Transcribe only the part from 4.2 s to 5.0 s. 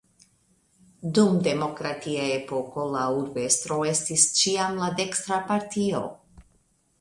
ĉiam de